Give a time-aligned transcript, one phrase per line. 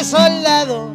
[0.00, 0.90] de soldado.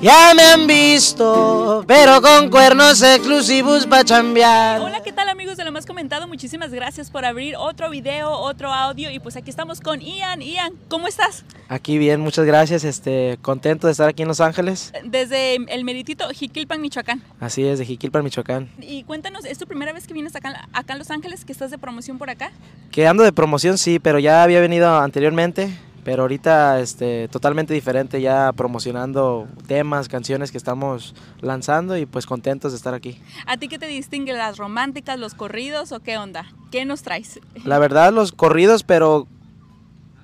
[0.00, 4.80] Ya me han visto, pero con cuernos exclusivos para chambear.
[4.80, 6.28] Hola, ¿qué tal amigos de lo más comentado?
[6.28, 10.40] Muchísimas gracias por abrir otro video, otro audio y pues aquí estamos con Ian.
[10.42, 11.44] Ian, ¿cómo estás?
[11.68, 14.92] Aquí bien, muchas gracias, este, contento de estar aquí en Los Ángeles.
[15.04, 17.22] Desde el meritito Jiquilpan, Michoacán.
[17.40, 18.70] Así es, de Jiquilpan, Michoacán.
[18.80, 21.72] Y cuéntanos, ¿es tu primera vez que vienes acá, acá en Los Ángeles, que estás
[21.72, 22.52] de promoción por acá?
[22.92, 28.20] Que ando de promoción, sí, pero ya había venido anteriormente pero ahorita este, totalmente diferente,
[28.20, 33.20] ya promocionando temas, canciones que estamos lanzando y pues contentos de estar aquí.
[33.46, 36.46] ¿A ti qué te distingue las románticas, los corridos o qué onda?
[36.70, 37.40] ¿Qué nos traes?
[37.64, 39.26] La verdad los corridos, pero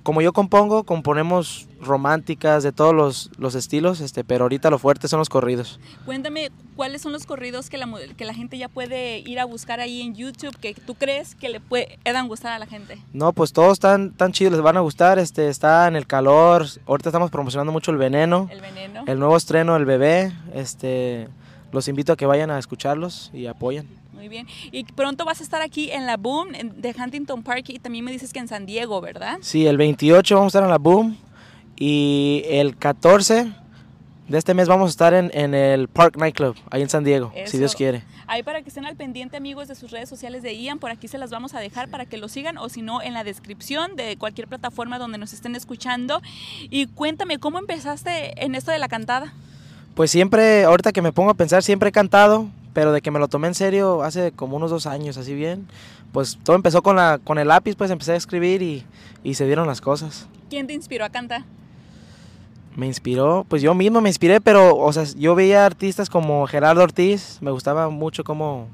[0.06, 5.08] como yo compongo, componemos románticas de todos los, los, estilos, este, pero ahorita lo fuerte
[5.08, 5.80] son los corridos.
[6.04, 9.80] Cuéntame, ¿cuáles son los corridos que la, que la gente ya puede ir a buscar
[9.80, 12.98] ahí en YouTube que tú crees que le puedan gustar a la gente?
[13.12, 16.66] No, pues todos están tan chidos, les van a gustar, este, está en el calor,
[16.86, 18.48] ahorita estamos promocionando mucho el veneno.
[18.52, 19.02] El veneno.
[19.08, 21.26] El nuevo estreno, el bebé, este,
[21.72, 23.88] los invito a que vayan a escucharlos y apoyen.
[24.16, 24.46] Muy bien.
[24.72, 28.10] Y pronto vas a estar aquí en la Boom de Huntington Park y también me
[28.10, 29.36] dices que en San Diego, ¿verdad?
[29.42, 31.18] Sí, el 28 vamos a estar en la Boom
[31.76, 33.52] y el 14
[34.28, 37.32] de este mes vamos a estar en, en el Park Nightclub, ahí en San Diego,
[37.44, 38.02] si Dios quiere.
[38.26, 41.06] Ahí para que estén al pendiente amigos de sus redes sociales de Ian, por aquí
[41.06, 43.94] se las vamos a dejar para que lo sigan o si no en la descripción
[43.94, 46.22] de cualquier plataforma donde nos estén escuchando.
[46.70, 49.32] Y cuéntame, ¿cómo empezaste en esto de la cantada?
[49.94, 53.18] Pues siempre, ahorita que me pongo a pensar, siempre he cantado, pero de que me
[53.18, 55.66] lo tomé en serio hace como unos dos años, así bien,
[56.12, 58.84] pues todo empezó con, la, con el lápiz, pues empecé a escribir y,
[59.24, 60.28] y se dieron las cosas.
[60.50, 61.44] ¿Quién te inspiró a cantar?
[62.74, 66.82] Me inspiró, pues yo mismo me inspiré, pero, o sea, yo veía artistas como Gerardo
[66.82, 68.68] Ortiz, me gustaba mucho cómo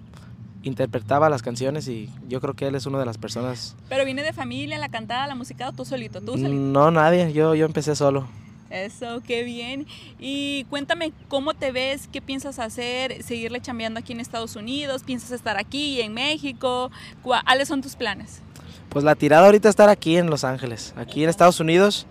[0.65, 3.77] interpretaba las canciones y yo creo que él es una de las personas.
[3.89, 6.21] ¿Pero viene de familia, la cantada, la música o tú solito?
[6.21, 6.51] ¿Tú solito?
[6.51, 8.27] No, nadie, yo, yo empecé solo.
[8.73, 9.87] Eso, qué bien.
[10.19, 15.31] Y cuéntame cómo te ves, qué piensas hacer, seguirle chambeando aquí en Estados Unidos, piensas
[15.31, 16.91] estar aquí en México,
[17.23, 18.41] ¿cuáles son tus planes?
[18.89, 22.07] Pues la tirada ahorita es estar aquí en Los Ángeles, aquí en Estados Unidos,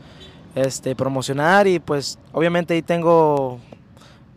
[0.53, 3.59] este, promocionar y pues obviamente ahí tengo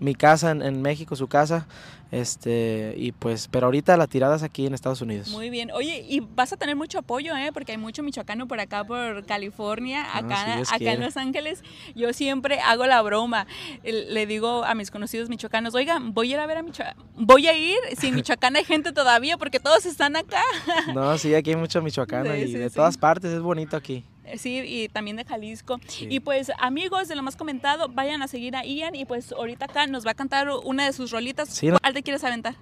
[0.01, 1.67] mi casa en, en México, su casa,
[2.15, 5.31] este, y pues, pero ahorita la tirada es aquí en Estados Unidos.
[5.31, 5.73] Muy bien.
[5.73, 7.51] Oye, y vas a tener mucho apoyo, ¿eh?
[7.53, 11.65] Porque hay mucho michoacano por acá, por California, ah, acá, acá en Los Ángeles.
[11.97, 13.49] Yo siempre hago la broma.
[13.83, 16.97] Le digo a mis conocidos michoacanos, oigan, voy a ir a ver a Michoacán.
[17.17, 20.43] Voy a ir, si en Michoacán hay gente todavía, porque todos están acá.
[20.95, 24.05] No, sí, aquí hay mucho michoacano y de todas partes, es bonito aquí.
[24.37, 25.79] Sí, y también de Jalisco.
[26.01, 29.67] Y pues amigos de lo más comentado, vayan a seguir a Ian y pues ahorita
[29.67, 31.49] acá nos va a cantar una de sus rolitas.
[31.49, 32.55] Sí, ¿Cuál te quieres aventar?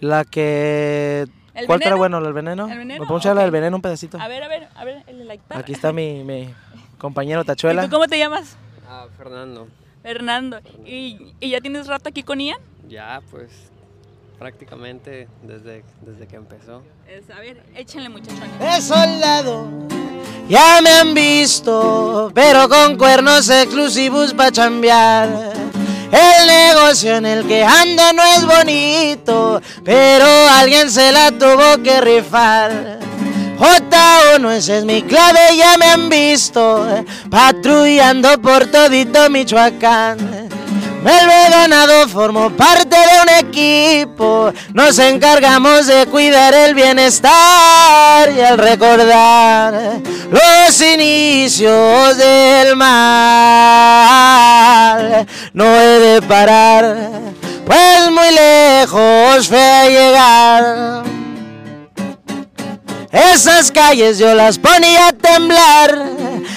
[0.00, 1.26] La que...
[1.54, 1.86] ¿El ¿Cuál veneno?
[1.86, 2.18] era bueno?
[2.18, 2.68] ¿El veneno?
[2.68, 3.00] ¿El veneno?
[3.02, 3.44] ¿Me puedo echarle Ok.
[3.46, 4.20] el veneno un pedacito?
[4.20, 6.52] A ver, a ver, a ver, el like Aquí está mi, mi
[6.98, 7.84] compañero ¿Y Tachuela.
[7.84, 8.56] tú cómo te llamas?
[8.88, 9.68] Ah, Fernando.
[10.02, 10.58] Fernando.
[10.84, 12.58] ¿Y, y ya tienes rato aquí con Ian?
[12.88, 13.70] Ya, pues
[14.40, 16.82] prácticamente desde, desde que empezó.
[17.08, 18.58] Es- a ver, échenle muchachones.
[18.58, 19.70] de soldado.
[20.48, 25.28] Ya me han visto, pero con cuernos exclusivos para chambear.
[26.12, 32.00] El negocio en el que ando no es bonito, pero alguien se la tuvo que
[32.00, 32.98] rifar.
[33.58, 36.86] J1, esa es mi clave, ya me han visto,
[37.30, 40.44] patrullando por todito Michoacán.
[41.02, 44.52] Vuelve ganado, formo parte de un equipo.
[44.72, 50.00] Nos encargamos de cuidar el bienestar y al recordar
[50.34, 52.94] los inicios del mal.
[55.52, 57.10] No he de parar,
[57.64, 61.04] pues muy lejos fue a llegar.
[63.12, 66.02] Esas calles yo las ponía a temblar.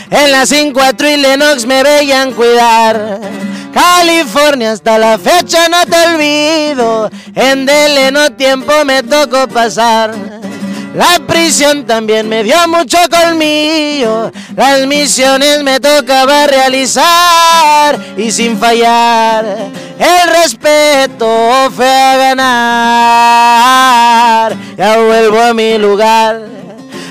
[0.10, 3.20] En la 54 y Lennox me veían cuidar.
[3.74, 7.12] California hasta la fecha no te olvido.
[7.36, 10.16] En Deleno tiempo me tocó pasar.
[10.98, 14.32] La prisión también me dio mucho colmillo.
[14.56, 19.46] Las misiones me tocaba realizar y sin fallar.
[20.00, 22.48] El respeto fue a ganar.
[24.76, 26.42] Ya vuelvo a mi lugar,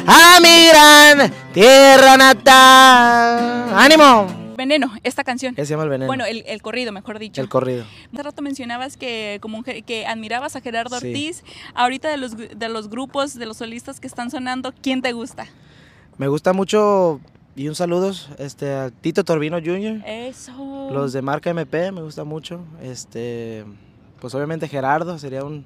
[0.05, 3.69] a mi gran tierra natal.
[3.73, 4.46] ¡Ánimo!
[4.56, 5.55] Veneno, esta canción.
[5.56, 6.06] Se llama el veneno.
[6.06, 7.41] Bueno, el, el corrido, mejor dicho.
[7.41, 7.85] el corrido.
[8.12, 11.08] Hace rato mencionabas que como que admirabas a Gerardo Sí.
[11.08, 11.44] Ortiz.
[11.75, 15.47] Ahorita de los, de los grupos, de los solistas que están sonando, ¿quién te gusta?
[16.19, 17.20] Me gusta mucho
[17.55, 20.03] y un saludo este, a Tito Torbino Jr.
[20.06, 20.91] Eso.
[20.93, 22.61] Los de marca MP me gusta mucho.
[22.82, 23.64] Este,
[24.20, 25.64] pues obviamente Gerardo sería un,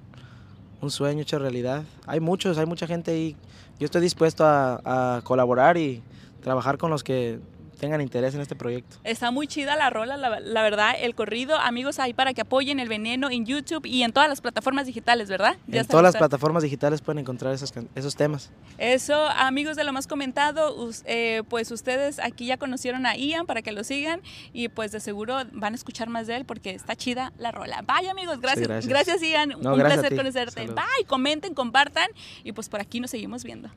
[0.81, 1.85] un sueño hecho realidad.
[2.07, 3.37] Hay muchos, hay mucha gente ahí.
[3.79, 6.03] Yo estoy dispuesto a, a colaborar y
[6.43, 7.39] trabajar con los que
[7.81, 8.99] tengan interés en este proyecto.
[9.05, 11.57] Está muy chida la rola, la, verdad, el corrido.
[11.57, 15.29] Amigos, ahí para que apoyen el veneno en YouTube y en todas las plataformas digitales,
[15.29, 15.57] ¿verdad?
[15.71, 18.51] en todas las plataformas digitales pueden encontrar esos, esos temas.
[18.79, 23.63] Eso, amigos de lo más comentado, eh, pues ustedes aquí ya conocieron a Ian para
[23.63, 24.21] que lo sigan
[24.53, 27.83] y pues de seguro van a escuchar más de él porque está chida la rola.
[27.83, 28.87] Bye amigos, gracias.
[28.87, 29.23] gracias.
[29.23, 30.67] Ian, un placer conocerte.
[30.67, 32.09] Bye, comenten, compartan
[32.45, 33.71] y pues por aquí nos seguimos viendo.